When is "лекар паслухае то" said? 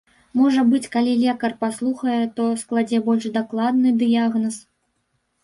1.23-2.47